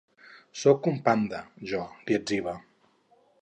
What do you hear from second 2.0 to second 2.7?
li etziba.